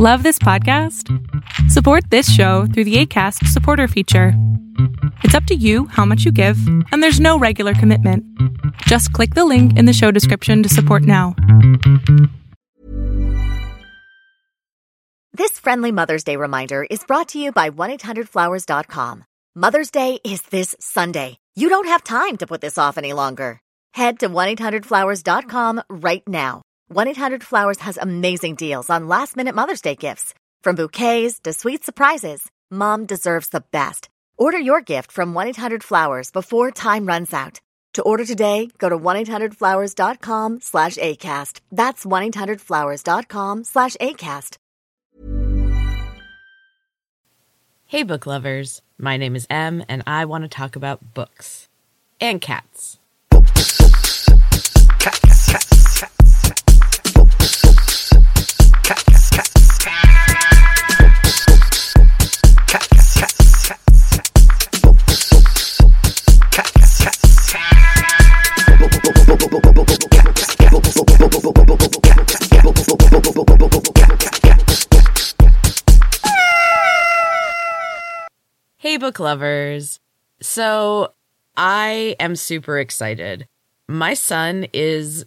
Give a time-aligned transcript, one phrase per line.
[0.00, 1.08] Love this podcast?
[1.70, 4.32] Support this show through the ACAST supporter feature.
[5.22, 6.58] It's up to you how much you give,
[6.90, 8.24] and there's no regular commitment.
[8.78, 11.36] Just click the link in the show description to support now.
[15.32, 19.22] This friendly Mother's Day reminder is brought to you by 1-800-Flowers.com.
[19.54, 21.36] Mother's Day is this Sunday.
[21.54, 23.60] You don't have time to put this off any longer.
[23.92, 26.62] Head to 1-800-Flowers.com right now.
[26.92, 30.34] 1-800-Flowers has amazing deals on last-minute Mother's Day gifts.
[30.62, 34.08] From bouquets to sweet surprises, Mom deserves the best.
[34.36, 37.60] Order your gift from 1-800-Flowers before time runs out.
[37.94, 41.60] To order today, go to 1-800-Flowers.com slash ACAST.
[41.70, 44.56] That's 1-800-Flowers.com slash ACAST.
[47.86, 48.82] Hey, book lovers.
[48.98, 51.68] My name is Em, and I want to talk about books
[52.20, 52.98] and cats.
[58.84, 58.92] Hey,
[78.98, 79.98] book lovers.
[80.42, 81.14] So,
[81.56, 83.48] I am super excited.
[83.88, 85.24] My son is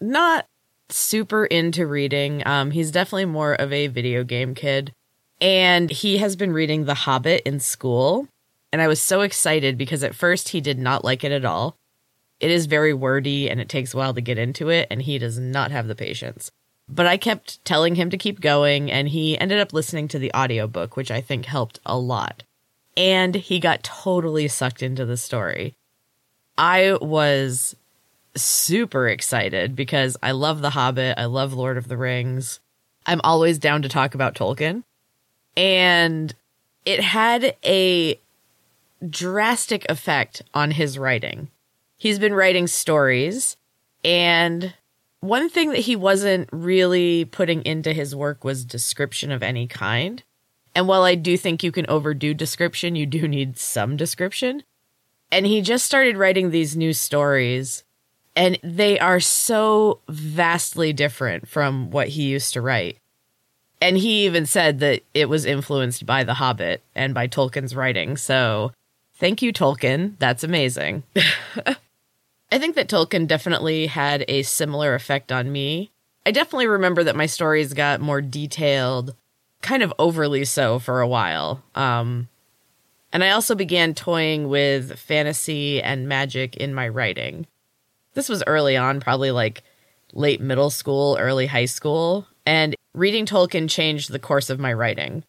[0.00, 0.48] not
[0.92, 2.42] super into reading.
[2.46, 4.92] Um, he's definitely more of a video game kid.
[5.40, 8.28] And he has been reading The Hobbit in school.
[8.72, 11.76] And I was so excited because at first he did not like it at all.
[12.38, 15.18] It is very wordy and it takes a while to get into it, and he
[15.18, 16.50] does not have the patience.
[16.88, 20.32] But I kept telling him to keep going, and he ended up listening to the
[20.34, 22.42] audiobook, which I think helped a lot.
[22.96, 25.74] And he got totally sucked into the story.
[26.56, 27.76] I was
[28.36, 32.60] super excited because I love The Hobbit, I love Lord of the Rings.
[33.06, 34.84] I'm always down to talk about Tolkien.
[35.56, 36.34] And
[36.84, 38.20] it had a
[39.08, 41.48] drastic effect on his writing.
[41.96, 43.56] He's been writing stories,
[44.04, 44.74] and
[45.20, 50.22] one thing that he wasn't really putting into his work was description of any kind.
[50.74, 54.62] And while I do think you can overdo description, you do need some description.
[55.30, 57.84] And he just started writing these new stories,
[58.36, 62.98] and they are so vastly different from what he used to write.
[63.80, 68.16] And he even said that it was influenced by The Hobbit and by Tolkien's writing.
[68.16, 68.72] So
[69.14, 70.16] thank you, Tolkien.
[70.18, 71.02] That's amazing.
[72.52, 75.90] I think that Tolkien definitely had a similar effect on me.
[76.26, 79.14] I definitely remember that my stories got more detailed,
[79.62, 81.62] kind of overly so for a while.
[81.74, 82.28] Um,
[83.12, 87.46] and I also began toying with fantasy and magic in my writing.
[88.14, 89.62] This was early on, probably like
[90.12, 95.24] late middle school, early high school, and reading Tolkien changed the course of my writing.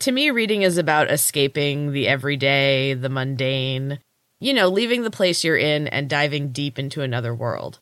[0.00, 3.98] To me, reading is about escaping the everyday, the mundane,
[4.38, 7.80] you know, leaving the place you're in and diving deep into another world.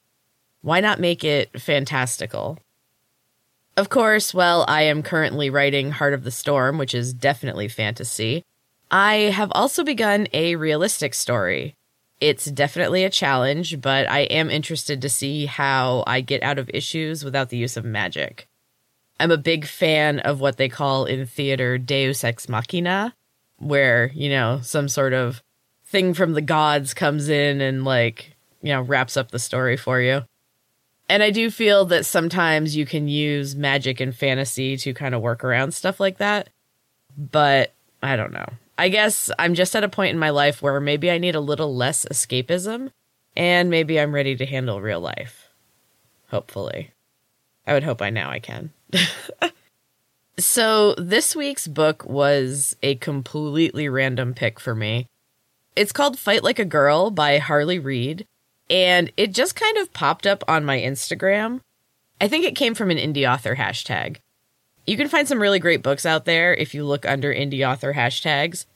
[0.63, 2.59] Why not make it fantastical?
[3.77, 8.45] Of course, while I am currently writing Heart of the Storm, which is definitely fantasy,
[8.91, 11.75] I have also begun a realistic story.
[12.21, 16.71] It's definitely a challenge, but I am interested to see how I get out of
[16.73, 18.49] issues without the use of magic.
[19.21, 23.15] I'm a big fan of what they call in theater deus ex machina,
[23.59, 25.43] where, you know, some sort of
[25.87, 30.01] thing from the gods comes in and, like, you know, wraps up the story for
[30.01, 30.23] you.
[31.09, 35.21] And I do feel that sometimes you can use magic and fantasy to kind of
[35.21, 36.49] work around stuff like that.
[37.17, 38.47] But I don't know.
[38.77, 41.41] I guess I'm just at a point in my life where maybe I need a
[41.41, 42.91] little less escapism
[43.37, 45.49] and maybe I'm ready to handle real life.
[46.29, 46.91] Hopefully.
[47.67, 48.73] I would hope by now I can.
[50.39, 55.09] so, this week's book was a completely random pick for me.
[55.77, 58.27] It's called Fight Like a Girl by Harley Reid,
[58.69, 61.61] and it just kind of popped up on my Instagram.
[62.21, 64.19] I think it came from an indie author hashtag.
[64.87, 67.95] You can find some really great books out there if you look under indie author
[67.95, 68.67] hashtags.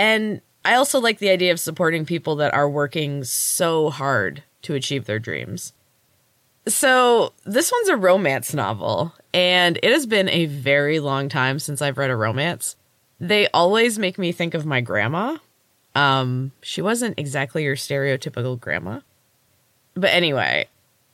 [0.00, 4.72] And I also like the idea of supporting people that are working so hard to
[4.72, 5.74] achieve their dreams.
[6.66, 11.82] So, this one's a romance novel, and it has been a very long time since
[11.82, 12.76] I've read a romance.
[13.18, 15.36] They always make me think of my grandma.
[15.94, 19.00] Um, she wasn't exactly your stereotypical grandma.
[19.92, 20.68] But anyway,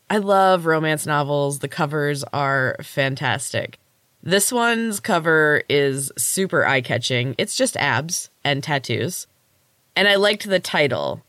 [0.08, 1.58] I love romance novels.
[1.58, 3.80] The covers are fantastic.
[4.26, 7.37] This one's cover is super eye catching.
[7.38, 9.28] It's just abs and tattoos.
[9.94, 11.23] And I liked the title.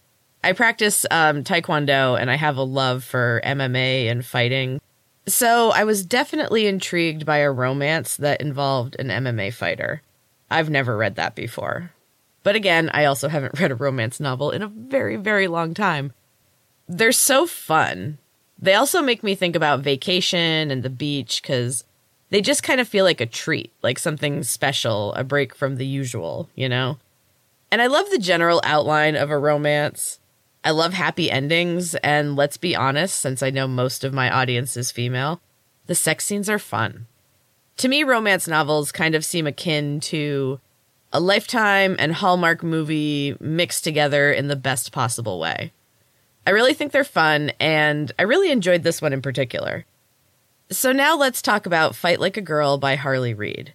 [0.44, 4.82] I practice um, Taekwondo and I have a love for MMA and fighting.
[5.28, 10.02] So I was definitely intrigued by a romance that involved an MMA fighter.
[10.50, 11.92] I've never read that before.
[12.42, 16.14] But again, I also haven't read a romance novel in a very, very long time.
[16.88, 18.18] They're so fun.
[18.58, 21.84] They also make me think about vacation and the beach because
[22.30, 25.86] they just kind of feel like a treat, like something special, a break from the
[25.86, 26.98] usual, you know?
[27.72, 30.20] And I love the general outline of a romance.
[30.64, 34.76] I love happy endings, and let's be honest, since I know most of my audience
[34.76, 35.42] is female,
[35.86, 37.08] the sex scenes are fun.
[37.78, 40.60] To me, romance novels kind of seem akin to
[41.14, 45.72] a Lifetime and Hallmark movie mixed together in the best possible way.
[46.46, 49.86] I really think they're fun, and I really enjoyed this one in particular.
[50.70, 53.74] So now let's talk about Fight Like a Girl by Harley Reid.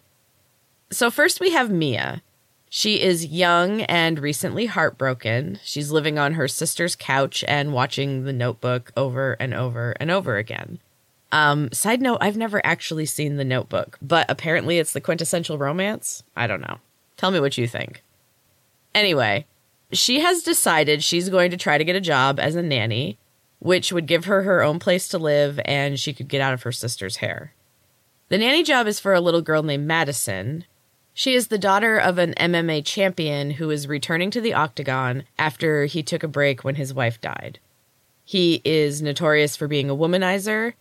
[0.90, 2.22] So, first we have Mia.
[2.68, 5.58] She is young and recently heartbroken.
[5.62, 10.36] She's living on her sister's couch and watching The Notebook over and over and over
[10.36, 10.80] again.
[11.32, 16.24] Um, side note, I've never actually seen The Notebook, but apparently it's the quintessential romance.
[16.36, 16.78] I don't know.
[17.16, 18.02] Tell me what you think.
[18.94, 19.46] Anyway,
[19.92, 23.18] she has decided she's going to try to get a job as a nanny,
[23.62, 26.62] which would give her her own place to live and she could get out of
[26.62, 27.54] her sister's hair.
[28.28, 30.64] The nanny job is for a little girl named Madison,
[31.14, 35.84] she is the daughter of an MMA champion who is returning to the octagon after
[35.84, 37.58] he took a break when his wife died.
[38.24, 40.72] He is notorious for being a womanizer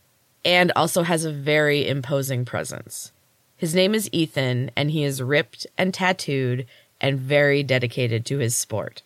[0.45, 3.12] and also has a very imposing presence.
[3.57, 6.66] His name is Ethan, and he is ripped and tattooed
[7.00, 9.04] and very dedicated to his sport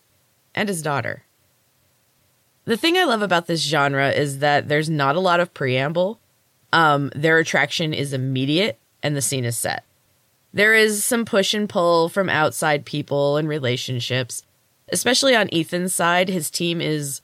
[0.53, 1.24] and his daughter.
[2.65, 6.19] The thing I love about this genre is that there's not a lot of preamble.
[6.73, 9.83] Um, their attraction is immediate and the scene is set.
[10.51, 14.43] There is some push and pull from outside people and relationships.
[14.91, 17.21] Especially on Ethan's side, his team is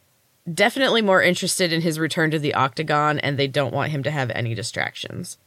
[0.52, 4.12] definitely more interested in his return to the octagon and they don't want him to
[4.12, 5.38] have any distractions.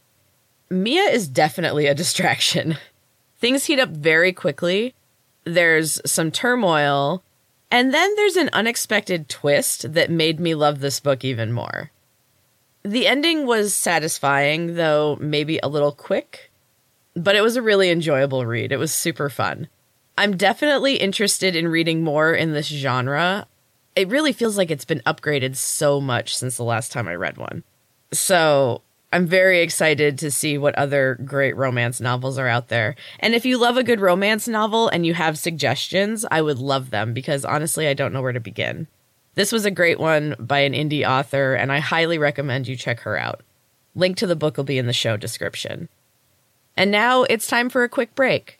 [0.69, 2.77] Mia is definitely a distraction.
[3.37, 4.93] Things heat up very quickly.
[5.43, 7.23] There's some turmoil,
[7.75, 11.91] and then there's an unexpected twist that made me love this book even more.
[12.83, 16.51] The ending was satisfying, though maybe a little quick
[17.15, 18.71] but it was a really enjoyable read.
[18.71, 19.67] It was super fun.
[20.17, 23.47] I'm definitely interested in reading more in this genre.
[23.95, 27.37] It really feels like it's been upgraded so much since the last time I read
[27.37, 27.63] one.
[28.11, 28.81] So
[29.15, 32.97] I'm very excited to see what other great romance novels are out there.
[33.21, 36.89] And if you love a good romance novel and you have suggestions, I would love
[36.89, 38.87] them because honestly, I don't know where to begin.
[39.35, 42.99] This was a great one by an indie author, and I highly recommend you check
[42.99, 43.39] her out.
[43.95, 45.87] Link to the book will be in the show description.
[46.75, 48.59] And now it's time for a quick break.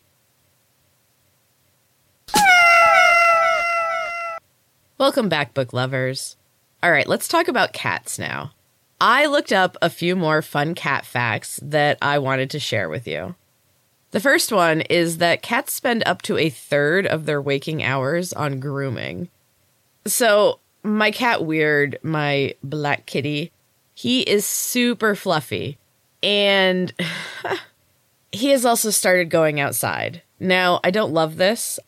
[4.98, 6.38] Welcome back, book lovers.
[6.82, 8.54] All right, let's talk about cats now.
[9.00, 13.08] I looked up a few more fun cat facts that I wanted to share with
[13.08, 13.36] you.
[14.12, 18.32] The first one is that cats spend up to a third of their waking hours
[18.32, 19.30] on grooming.
[20.08, 23.52] So, my cat Weird, my black kitty,
[23.94, 25.78] he is super fluffy.
[26.24, 26.94] And
[28.32, 30.22] he has also started going outside.
[30.40, 31.80] Now, I don't love this.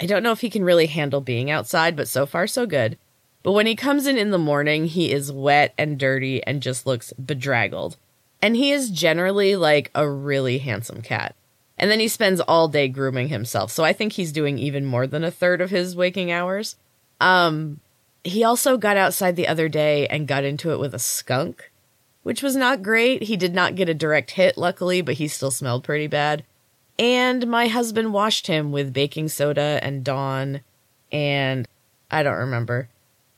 [0.00, 2.96] I don't know if he can really handle being outside, but so far, so good.
[3.44, 6.86] But when he comes in in the morning, he is wet and dirty and just
[6.86, 7.96] looks bedraggled.
[8.42, 11.36] And he is generally like a really handsome cat.
[11.78, 13.70] And then he spends all day grooming himself.
[13.70, 16.74] So I think he's doing even more than a third of his waking hours.
[17.20, 17.78] Um,
[18.24, 21.70] he also got outside the other day and got into it with a skunk
[22.24, 23.22] which was not great.
[23.22, 26.42] He did not get a direct hit, luckily, but he still smelled pretty bad.
[26.98, 30.62] And my husband washed him with baking soda and Dawn,
[31.12, 31.68] and
[32.10, 32.88] I don't remember.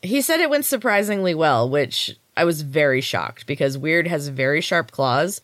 [0.06, 4.60] He said it went surprisingly well, which I was very shocked because Weird has very
[4.60, 5.40] sharp claws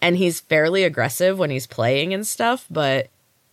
[0.00, 3.08] and he's fairly aggressive when he's playing and stuff, but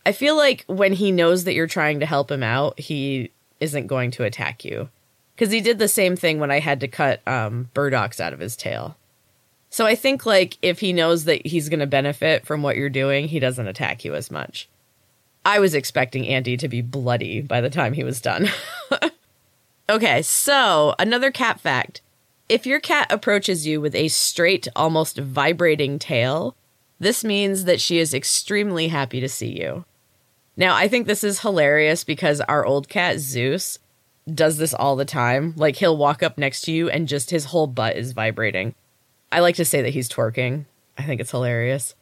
[0.06, 3.30] I feel like when he knows that you're trying to help him out, he
[3.60, 4.88] isn't going to attack you.
[5.34, 8.38] Because he did the same thing when I had to cut um, burdocks out of
[8.38, 8.96] his tail.
[9.70, 12.88] So I think like if he knows that he's going to benefit from what you're
[12.88, 14.68] doing, he doesn't attack you as much.
[15.44, 18.48] I was expecting Andy to be bloody by the time he was done.
[19.88, 22.00] okay, so another cat fact.
[22.48, 26.56] If your cat approaches you with a straight, almost vibrating tail,
[26.98, 29.84] this means that she is extremely happy to see you.
[30.56, 33.78] Now, I think this is hilarious because our old cat, Zeus,
[34.32, 35.54] does this all the time.
[35.56, 38.74] Like, he'll walk up next to you and just his whole butt is vibrating.
[39.32, 40.66] I like to say that he's twerking.
[40.96, 41.94] I think it's hilarious.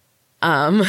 [0.43, 0.83] Um,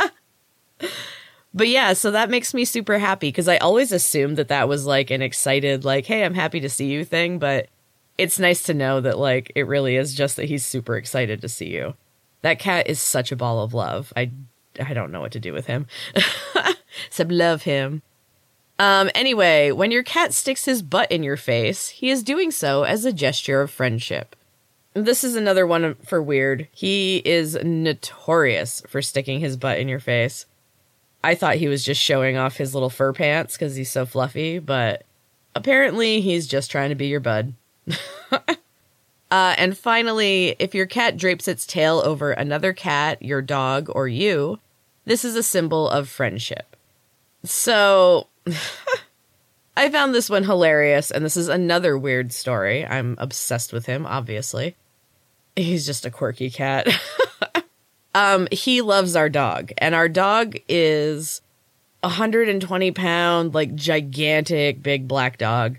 [1.54, 4.86] but yeah, so that makes me super happy because I always assumed that that was
[4.86, 7.38] like an excited, like, hey, I'm happy to see you thing.
[7.38, 7.68] But
[8.18, 11.48] it's nice to know that like it really is just that he's super excited to
[11.48, 11.94] see you.
[12.42, 14.12] That cat is such a ball of love.
[14.16, 14.30] I
[14.80, 15.86] I don't know what to do with him.
[17.06, 18.02] Except love him.
[18.78, 22.84] Um anyway, when your cat sticks his butt in your face, he is doing so
[22.84, 24.36] as a gesture of friendship.
[24.94, 26.68] This is another one for weird.
[26.70, 30.44] He is notorious for sticking his butt in your face.
[31.24, 34.58] I thought he was just showing off his little fur pants because he's so fluffy,
[34.58, 35.04] but
[35.54, 37.54] apparently he's just trying to be your bud.
[38.32, 38.48] uh,
[39.30, 44.58] and finally, if your cat drapes its tail over another cat, your dog, or you,
[45.04, 46.76] this is a symbol of friendship.
[47.44, 48.28] So,
[49.76, 52.84] I found this one hilarious, and this is another weird story.
[52.84, 54.76] I'm obsessed with him, obviously.
[55.56, 56.88] He's just a quirky cat.
[58.14, 61.40] um, he loves our dog, and our dog is
[62.02, 65.78] a 120 pound, like gigantic, big black dog.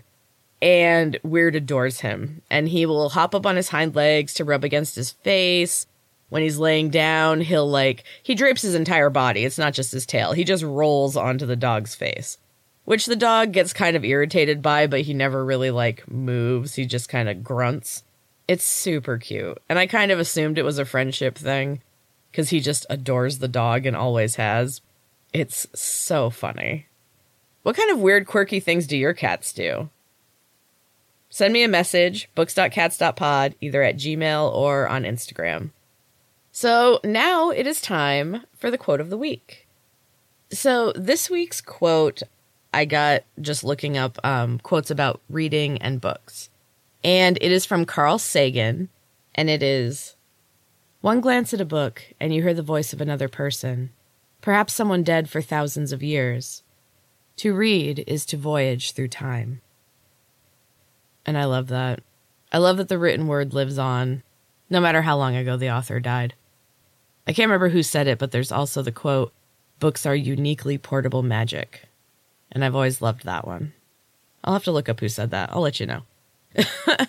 [0.60, 4.64] And Weird adores him, and he will hop up on his hind legs to rub
[4.64, 5.86] against his face.
[6.30, 9.44] When he's laying down, he'll like, he drapes his entire body.
[9.44, 10.32] It's not just his tail.
[10.32, 12.38] He just rolls onto the dog's face,
[12.84, 16.74] which the dog gets kind of irritated by, but he never really like moves.
[16.74, 18.02] He just kind of grunts.
[18.48, 19.58] It's super cute.
[19.68, 21.82] And I kind of assumed it was a friendship thing
[22.34, 24.80] because he just adores the dog and always has.
[25.32, 26.86] It's so funny.
[27.62, 29.88] What kind of weird, quirky things do your cats do?
[31.30, 35.70] Send me a message, books.cats.pod, either at Gmail or on Instagram.
[36.50, 39.68] So now it is time for the quote of the week.
[40.50, 42.24] So this week's quote
[42.72, 46.50] I got just looking up um, quotes about reading and books.
[47.04, 48.88] And it is from Carl Sagan,
[49.36, 50.13] and it is
[51.04, 53.90] One glance at a book, and you hear the voice of another person,
[54.40, 56.62] perhaps someone dead for thousands of years.
[57.36, 59.60] To read is to voyage through time.
[61.26, 62.00] And I love that.
[62.52, 64.22] I love that the written word lives on,
[64.70, 66.32] no matter how long ago the author died.
[67.26, 69.34] I can't remember who said it, but there's also the quote
[69.80, 71.82] Books are uniquely portable magic.
[72.50, 73.74] And I've always loved that one.
[74.42, 75.50] I'll have to look up who said that.
[75.52, 76.02] I'll let you know.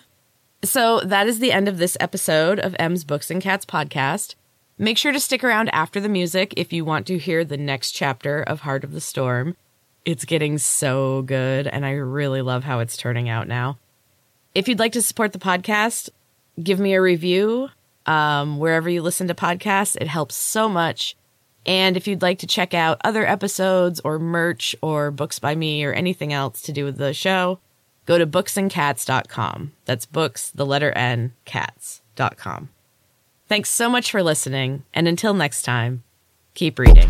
[0.66, 4.36] so that is the end of this episode of Em's Books and Cats podcast.
[4.78, 7.92] Make sure to stick around after the music if you want to hear the next
[7.92, 9.56] chapter of Heart of the Storm.
[10.04, 13.78] It's getting so good, and I really love how it's turning out now.
[14.54, 16.10] If you'd like to support the podcast,
[16.62, 17.70] give me a review
[18.06, 19.98] um, wherever you listen to podcasts.
[20.00, 21.16] It helps so much.
[21.66, 25.84] And if you'd like to check out other episodes or merch or books by me
[25.84, 27.60] or anything else to do with the show,
[28.06, 29.74] go to booksncats.com.
[29.86, 32.70] That's books, the letter N, cats.com.
[33.48, 36.04] Thanks so much for listening, and until next time,
[36.56, 37.10] keep reading.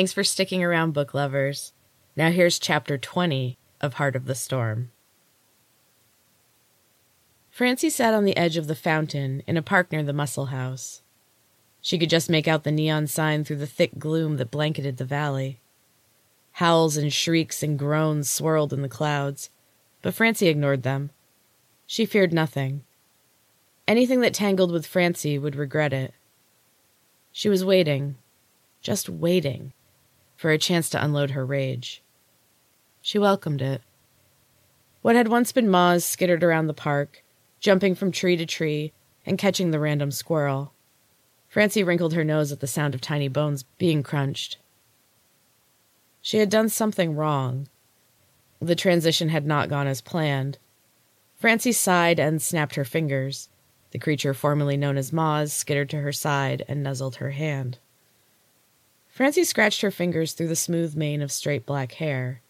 [0.00, 1.74] Thanks for sticking around, book lovers.
[2.16, 4.92] Now here's chapter 20 of Heart of the Storm.
[7.50, 11.02] Francie sat on the edge of the fountain in a park near the Muscle House.
[11.82, 15.04] She could just make out the neon sign through the thick gloom that blanketed the
[15.04, 15.60] valley.
[16.52, 19.50] Howls and shrieks and groans swirled in the clouds,
[20.00, 21.10] but Francie ignored them.
[21.86, 22.84] She feared nothing.
[23.86, 26.14] Anything that tangled with Francie would regret it.
[27.32, 28.16] She was waiting,
[28.80, 29.74] just waiting
[30.40, 32.02] for a chance to unload her rage.
[33.02, 33.82] She welcomed it.
[35.02, 37.22] What had once been Moz skittered around the park,
[37.60, 38.94] jumping from tree to tree
[39.26, 40.72] and catching the random squirrel.
[41.46, 44.56] Francie wrinkled her nose at the sound of tiny bones being crunched.
[46.22, 47.68] She had done something wrong.
[48.60, 50.56] The transition had not gone as planned.
[51.36, 53.50] Francie sighed and snapped her fingers.
[53.90, 57.76] The creature formerly known as Moz skittered to her side and nuzzled her hand.
[59.10, 62.40] Francie scratched her fingers through the smooth mane of straight black hair.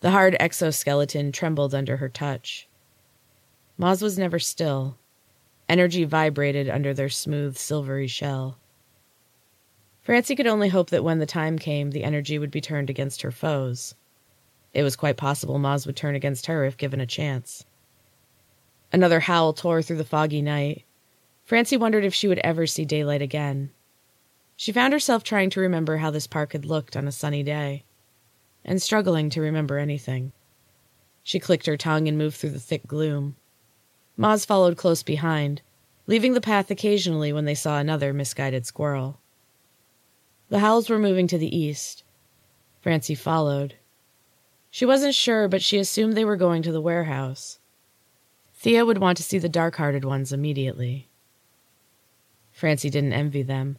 [0.00, 2.68] The hard exoskeleton trembled under her touch.
[3.78, 4.96] Moz was never still.
[5.68, 8.58] Energy vibrated under their smooth, silvery shell.
[10.00, 13.22] Francie could only hope that when the time came, the energy would be turned against
[13.22, 13.94] her foes.
[14.72, 17.66] It was quite possible Moz would turn against her if given a chance.
[18.92, 20.84] Another howl tore through the foggy night.
[21.44, 23.70] Francie wondered if she would ever see daylight again.
[24.60, 27.84] She found herself trying to remember how this park had looked on a sunny day,
[28.64, 30.32] and struggling to remember anything.
[31.22, 33.36] She clicked her tongue and moved through the thick gloom.
[34.18, 35.62] Moz followed close behind,
[36.08, 39.20] leaving the path occasionally when they saw another misguided squirrel.
[40.48, 42.02] The howls were moving to the east.
[42.80, 43.76] Francie followed.
[44.72, 47.60] She wasn't sure, but she assumed they were going to the warehouse.
[48.54, 51.08] Thea would want to see the dark hearted ones immediately.
[52.50, 53.78] Francie didn't envy them.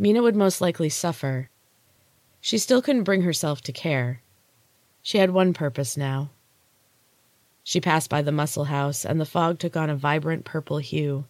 [0.00, 1.50] Mina would most likely suffer.
[2.40, 4.22] She still couldn't bring herself to care.
[5.02, 6.30] She had one purpose now.
[7.62, 11.26] She passed by the muscle house, and the fog took on a vibrant purple hue.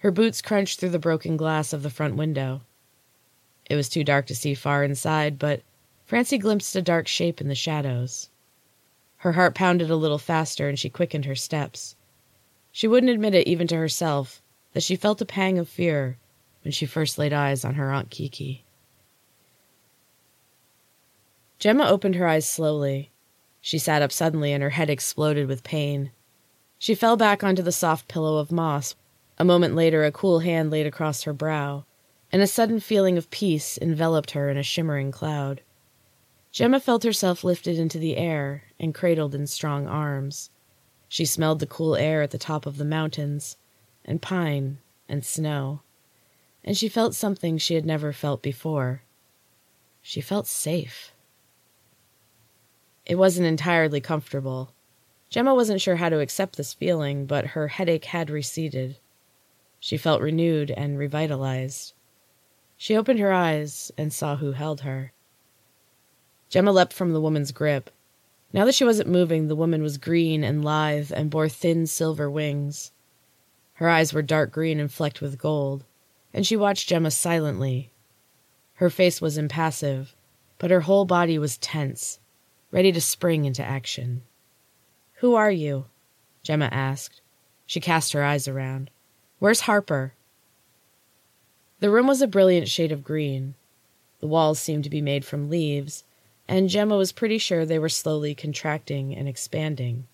[0.00, 2.60] Her boots crunched through the broken glass of the front window.
[3.70, 5.62] It was too dark to see far inside, but
[6.04, 8.28] Francie glimpsed a dark shape in the shadows.
[9.16, 11.96] Her heart pounded a little faster, and she quickened her steps.
[12.72, 14.42] She wouldn't admit it even to herself
[14.74, 16.18] that she felt a pang of fear
[16.62, 18.64] when she first laid eyes on her Aunt Kiki.
[21.58, 23.10] Gemma opened her eyes slowly.
[23.60, 26.10] She sat up suddenly and her head exploded with pain.
[26.78, 28.96] She fell back onto the soft pillow of moss.
[29.38, 31.84] A moment later, a cool hand laid across her brow,
[32.32, 35.62] and a sudden feeling of peace enveloped her in a shimmering cloud.
[36.52, 40.50] Gemma felt herself lifted into the air and cradled in strong arms.
[41.08, 43.56] She smelled the cool air at the top of the mountains,
[44.04, 45.82] and pine and snow,
[46.64, 49.02] and she felt something she had never felt before.
[50.02, 51.12] She felt safe.
[53.06, 54.72] It wasn't entirely comfortable.
[55.30, 58.98] Gemma wasn't sure how to accept this feeling, but her headache had receded.
[59.78, 61.94] She felt renewed and revitalized.
[62.76, 65.12] She opened her eyes and saw who held her.
[66.48, 67.90] Gemma leapt from the woman's grip.
[68.52, 72.28] Now that she wasn't moving, the woman was green and lithe and bore thin silver
[72.30, 72.90] wings.
[73.74, 75.84] Her eyes were dark green and flecked with gold,
[76.32, 77.90] and she watched Gemma silently.
[78.74, 80.14] Her face was impassive,
[80.58, 82.18] but her whole body was tense,
[82.70, 84.22] ready to spring into action.
[85.16, 85.86] Who are you?
[86.42, 87.20] Gemma asked.
[87.66, 88.90] She cast her eyes around.
[89.38, 90.14] Where's Harper?
[91.80, 93.54] The room was a brilliant shade of green.
[94.20, 96.04] The walls seemed to be made from leaves,
[96.46, 100.06] and Gemma was pretty sure they were slowly contracting and expanding,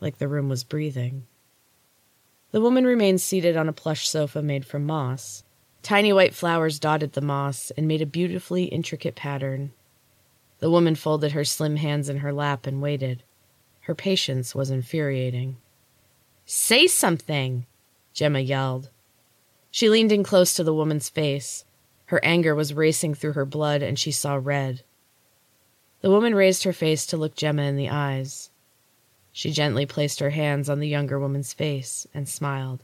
[0.00, 1.26] like the room was breathing.
[2.52, 5.44] The woman remained seated on a plush sofa made from moss.
[5.82, 9.72] Tiny white flowers dotted the moss and made a beautifully intricate pattern.
[10.58, 13.22] The woman folded her slim hands in her lap and waited.
[13.82, 15.56] Her patience was infuriating.
[16.44, 17.66] Say something!
[18.12, 18.90] Gemma yelled.
[19.70, 21.64] She leaned in close to the woman's face.
[22.06, 24.82] Her anger was racing through her blood, and she saw red.
[26.00, 28.50] The woman raised her face to look Gemma in the eyes.
[29.32, 32.82] She gently placed her hands on the younger woman's face and smiled.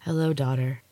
[0.00, 0.82] Hello, daughter.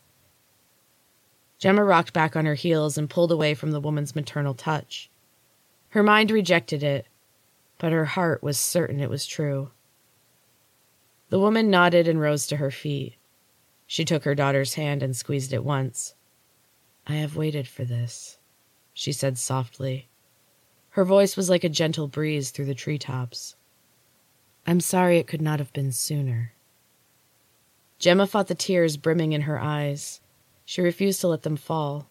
[1.59, 5.11] Gemma rocked back on her heels and pulled away from the woman's maternal touch.
[5.91, 7.07] Her mind rejected it,
[7.79, 9.71] but her heart was certain it was true.
[11.31, 13.17] The woman nodded and rose to her feet.
[13.87, 16.15] She took her daughter's hand and squeezed it once.
[17.07, 18.39] I have waited for this,
[18.93, 20.09] she said softly.
[20.91, 23.57] Her voice was like a gentle breeze through the treetops.
[24.67, 26.53] I'm sorry it could not have been sooner.
[28.01, 30.21] Gemma fought the tears brimming in her eyes.
[30.65, 32.11] She refused to let them fall.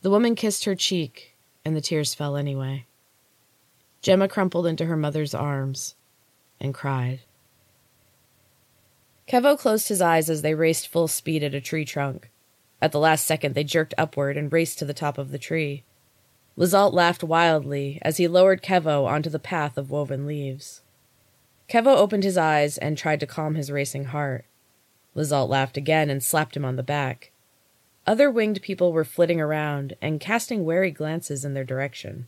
[0.00, 2.86] The woman kissed her cheek, and the tears fell anyway.
[4.00, 5.94] Gemma crumpled into her mother's arms
[6.58, 7.20] and cried.
[9.28, 12.30] Kevo closed his eyes as they raced full speed at a tree trunk.
[12.80, 15.84] At the last second, they jerked upward and raced to the top of the tree.
[16.56, 20.80] Lizault laughed wildly as he lowered Kevo onto the path of woven leaves.
[21.68, 24.46] Kevo opened his eyes and tried to calm his racing heart.
[25.14, 27.30] Lizault laughed again and slapped him on the back.
[28.06, 32.26] Other winged people were flitting around and casting wary glances in their direction.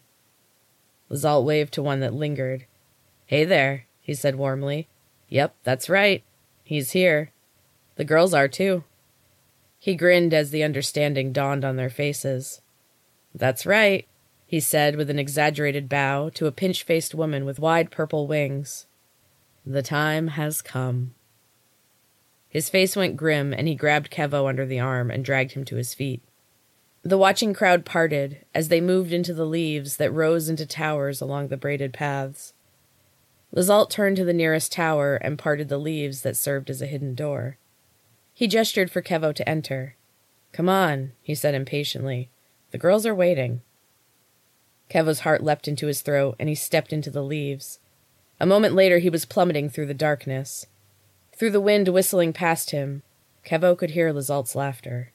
[1.08, 2.66] Lizault waved to one that lingered.
[3.26, 4.88] Hey there, he said warmly.
[5.28, 6.22] Yep, that's right.
[6.64, 7.32] He's here.
[7.96, 8.84] The girls are too.
[9.78, 12.60] He grinned as the understanding dawned on their faces.
[13.34, 14.06] That's right,
[14.46, 18.86] he said with an exaggerated bow to a pinch faced woman with wide purple wings.
[19.66, 21.14] The time has come.
[22.48, 25.76] His face went grim, and he grabbed Kevo under the arm and dragged him to
[25.76, 26.22] his feet.
[27.02, 31.48] The watching crowd parted as they moved into the leaves that rose into towers along
[31.48, 32.52] the braided paths.
[33.54, 37.14] Lizault turned to the nearest tower and parted the leaves that served as a hidden
[37.14, 37.56] door.
[38.34, 39.96] He gestured for Kevo to enter.
[40.52, 42.30] Come on, he said impatiently.
[42.70, 43.62] The girls are waiting.
[44.90, 47.78] Kevo's heart leapt into his throat, and he stepped into the leaves.
[48.40, 50.66] A moment later, he was plummeting through the darkness.
[51.36, 53.02] Through the wind whistling past him,
[53.44, 55.12] Kevo could hear Lizault's laughter.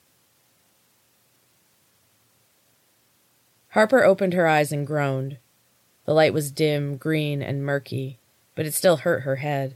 [3.69, 5.37] Harper opened her eyes and groaned.
[6.05, 8.19] The light was dim, green, and murky,
[8.53, 9.75] but it still hurt her head.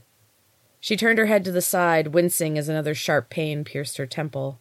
[0.78, 4.58] She turned her head to the side, wincing as another sharp pain pierced her temple.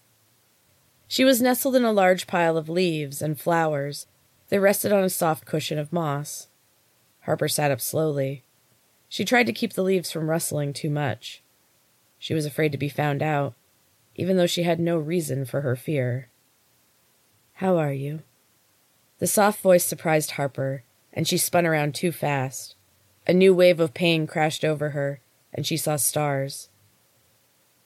[1.07, 4.07] She was nestled in a large pile of leaves and flowers
[4.49, 6.49] that rested on a soft cushion of moss.
[7.21, 8.43] Harper sat up slowly.
[9.09, 11.41] She tried to keep the leaves from rustling too much.
[12.19, 13.55] She was afraid to be found out,
[14.15, 16.29] even though she had no reason for her fear.
[17.53, 18.21] How are you?
[19.17, 22.75] The soft voice surprised Harper, and she spun around too fast.
[23.27, 25.21] A new wave of pain crashed over her,
[25.53, 26.69] and she saw stars.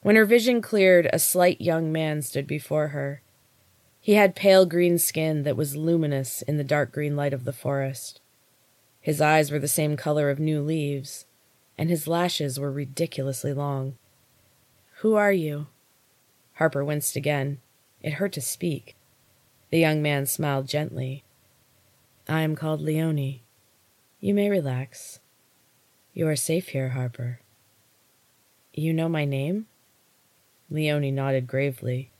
[0.02, 3.22] When her vision cleared, a slight young man stood before her.
[3.98, 7.52] He had pale green skin that was luminous in the dark green light of the
[7.54, 8.20] forest.
[9.04, 11.26] His eyes were the same color of new leaves,
[11.76, 13.98] and his lashes were ridiculously long.
[15.00, 15.66] Who are you?
[16.54, 17.60] Harper winced again.
[18.00, 18.96] It hurt to speak.
[19.68, 21.22] The young man smiled gently.
[22.30, 23.40] I am called Leone.
[24.20, 25.20] You may relax.
[26.14, 27.40] You are safe here, Harper.
[28.72, 29.66] You know my name?
[30.70, 32.10] Leone nodded gravely.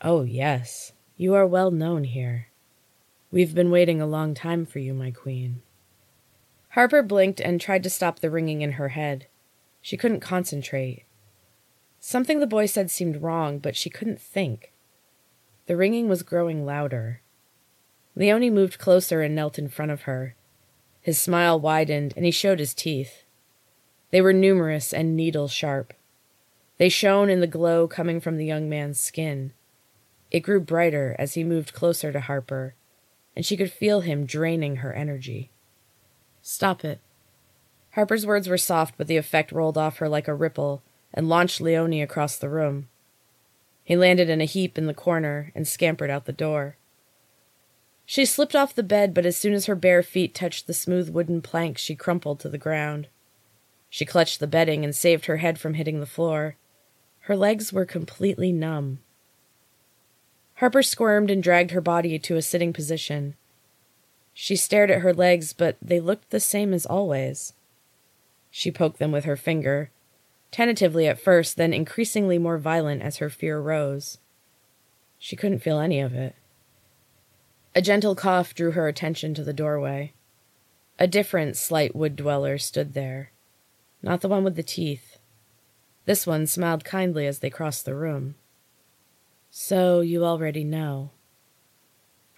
[0.00, 0.92] Oh, yes.
[1.16, 2.50] You are well known here.
[3.32, 5.62] We've been waiting a long time for you, my queen.
[6.70, 9.26] Harper blinked and tried to stop the ringing in her head.
[9.82, 11.04] She couldn't concentrate.
[11.98, 14.72] Something the boy said seemed wrong, but she couldn't think.
[15.66, 17.22] The ringing was growing louder.
[18.14, 20.34] Leone moved closer and knelt in front of her.
[21.00, 23.24] His smile widened, and he showed his teeth.
[24.10, 25.94] They were numerous and needle sharp.
[26.78, 29.52] They shone in the glow coming from the young man's skin.
[30.30, 32.74] It grew brighter as he moved closer to Harper,
[33.34, 35.50] and she could feel him draining her energy.
[36.50, 36.98] Stop it.
[37.92, 40.82] Harper's words were soft, but the effect rolled off her like a ripple
[41.14, 42.88] and launched Leone across the room.
[43.84, 46.76] He landed in a heap in the corner and scampered out the door.
[48.04, 51.08] She slipped off the bed, but as soon as her bare feet touched the smooth
[51.08, 53.06] wooden planks, she crumpled to the ground.
[53.88, 56.56] She clutched the bedding and saved her head from hitting the floor.
[57.20, 58.98] Her legs were completely numb.
[60.54, 63.36] Harper squirmed and dragged her body to a sitting position.
[64.42, 67.52] She stared at her legs, but they looked the same as always.
[68.50, 69.90] She poked them with her finger,
[70.50, 74.16] tentatively at first, then increasingly more violent as her fear rose.
[75.18, 76.36] She couldn't feel any of it.
[77.74, 80.14] A gentle cough drew her attention to the doorway.
[80.98, 83.32] A different slight wood dweller stood there,
[84.00, 85.18] not the one with the teeth.
[86.06, 88.36] This one smiled kindly as they crossed the room.
[89.50, 91.10] So you already know.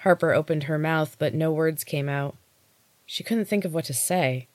[0.03, 2.37] Harper opened her mouth, but no words came out.
[3.07, 4.49] She couldn't think of what to say.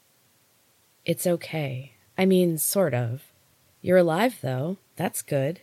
[1.06, 1.94] It's okay.
[2.18, 3.24] I mean, sort of.
[3.82, 4.78] You're alive, though.
[4.98, 5.62] That's good.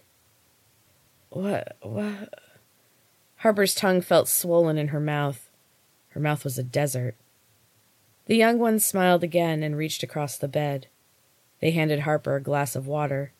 [1.28, 1.76] What?
[1.82, 2.32] What?
[3.38, 5.50] Harper's tongue felt swollen in her mouth.
[6.10, 7.16] Her mouth was a desert.
[8.24, 10.86] The young one smiled again and reached across the bed.
[11.60, 13.32] They handed Harper a glass of water.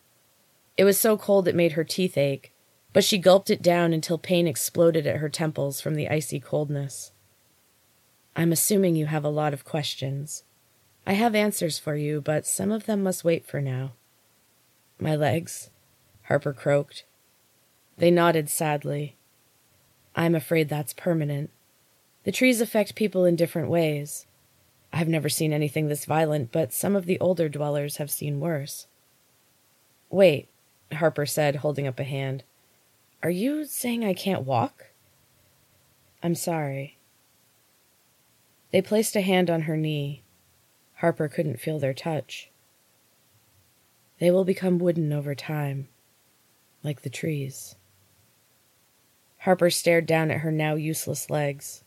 [0.77, 2.53] It was so cold it made her teeth ache,
[2.95, 7.11] but she gulped it down until pain exploded at her temples from the icy coldness.
[8.37, 10.45] I'm assuming you have a lot of questions.
[11.05, 13.95] I have answers for you, but some of them must wait for now.
[15.01, 15.71] My legs,
[16.29, 17.05] Harper croaked.
[17.99, 19.17] They nodded sadly.
[20.15, 21.51] I'm afraid that's permanent.
[22.23, 24.27] The trees affect people in different ways.
[24.93, 28.87] I've never seen anything this violent, but some of the older dwellers have seen worse.
[30.11, 30.49] Wait,
[30.93, 32.45] Harper said, holding up a hand.
[33.25, 34.89] Are you saying I can't walk?
[36.23, 36.99] I'm sorry.
[38.71, 40.23] They placed a hand on her knee.
[40.97, 42.51] Harper couldn't feel their touch.
[44.19, 45.89] They will become wooden over time,
[46.83, 47.77] like the trees.
[49.39, 51.83] Harper stared down at her now useless legs.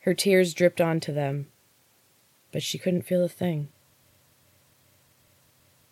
[0.00, 1.46] Her tears dripped onto them,
[2.52, 3.68] but she couldn't feel a thing.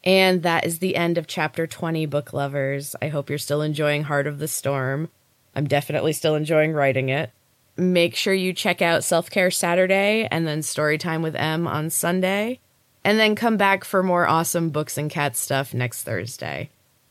[0.05, 2.97] And that is the end of chapter 20, book lovers.
[3.03, 5.11] I hope you're still enjoying Heart of the Storm.
[5.55, 7.31] I'm definitely still enjoying writing it.
[7.77, 12.61] Make sure you check out Self Care Saturday and then Storytime with Em on Sunday
[13.05, 16.71] and then come back for more awesome books and cat stuff next Thursday.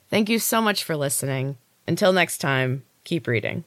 [0.10, 1.58] Thank you so much for listening.
[1.88, 3.66] Until next time, keep reading.